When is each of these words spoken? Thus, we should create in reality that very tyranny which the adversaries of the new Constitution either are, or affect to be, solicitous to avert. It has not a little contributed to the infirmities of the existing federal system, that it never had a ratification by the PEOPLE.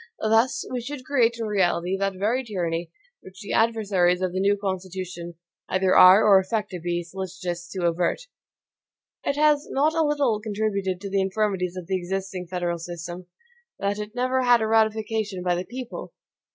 Thus, 0.23 0.65
we 0.71 0.81
should 0.81 1.05
create 1.05 1.35
in 1.37 1.45
reality 1.45 1.95
that 1.95 2.15
very 2.17 2.43
tyranny 2.43 2.89
which 3.21 3.39
the 3.41 3.53
adversaries 3.53 4.23
of 4.23 4.33
the 4.33 4.39
new 4.39 4.57
Constitution 4.57 5.35
either 5.69 5.95
are, 5.95 6.25
or 6.25 6.39
affect 6.39 6.71
to 6.71 6.79
be, 6.79 7.03
solicitous 7.03 7.69
to 7.69 7.85
avert. 7.85 8.21
It 9.23 9.35
has 9.35 9.67
not 9.69 9.93
a 9.93 10.01
little 10.01 10.39
contributed 10.41 10.99
to 11.01 11.09
the 11.11 11.21
infirmities 11.21 11.75
of 11.77 11.85
the 11.85 11.97
existing 11.97 12.47
federal 12.47 12.79
system, 12.79 13.27
that 13.77 13.99
it 13.99 14.15
never 14.15 14.41
had 14.41 14.59
a 14.61 14.65
ratification 14.67 15.43
by 15.43 15.53
the 15.53 15.65
PEOPLE. 15.65 16.11